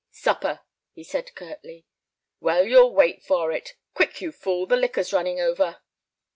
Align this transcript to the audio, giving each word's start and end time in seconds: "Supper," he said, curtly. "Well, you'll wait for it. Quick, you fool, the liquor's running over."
"Supper," 0.09 0.61
he 0.93 1.03
said, 1.03 1.35
curtly. 1.35 1.85
"Well, 2.39 2.65
you'll 2.65 2.91
wait 2.95 3.21
for 3.21 3.51
it. 3.51 3.75
Quick, 3.93 4.19
you 4.19 4.31
fool, 4.31 4.65
the 4.65 4.75
liquor's 4.75 5.13
running 5.13 5.39
over." 5.39 5.83